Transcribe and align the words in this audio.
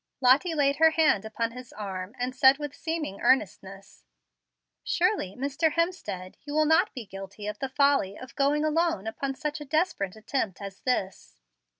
Lottie 0.19 0.55
laid 0.55 0.77
her 0.77 0.89
hand 0.89 1.25
upon 1.25 1.51
his 1.51 1.71
arm, 1.71 2.15
and 2.17 2.35
said 2.35 2.57
with 2.57 2.73
seeming 2.73 3.21
earnestness, 3.21 4.03
"Surely, 4.83 5.35
Mr. 5.37 5.73
Hemstead, 5.73 6.37
you 6.43 6.55
will 6.55 6.65
not 6.65 6.91
be 6.95 7.05
guilty 7.05 7.45
of 7.45 7.59
the 7.59 7.69
folly 7.69 8.17
of 8.17 8.35
going 8.35 8.65
alone 8.65 9.05
upon 9.05 9.35
such 9.35 9.61
a 9.61 9.65
desperate 9.65 10.15
attempt 10.15 10.59
as 10.59 10.79
this?" 10.81 11.39